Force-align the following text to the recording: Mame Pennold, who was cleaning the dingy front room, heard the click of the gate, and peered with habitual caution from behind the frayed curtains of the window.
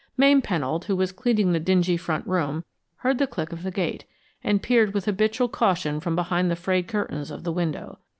Mame 0.17 0.41
Pennold, 0.41 0.85
who 0.85 0.95
was 0.95 1.11
cleaning 1.11 1.51
the 1.51 1.59
dingy 1.59 1.95
front 1.95 2.25
room, 2.25 2.65
heard 2.95 3.19
the 3.19 3.27
click 3.27 3.51
of 3.51 3.61
the 3.61 3.69
gate, 3.69 4.03
and 4.43 4.63
peered 4.63 4.95
with 4.95 5.05
habitual 5.05 5.47
caution 5.47 5.99
from 5.99 6.15
behind 6.15 6.49
the 6.49 6.55
frayed 6.55 6.87
curtains 6.87 7.29
of 7.29 7.43
the 7.43 7.51
window. 7.51 7.99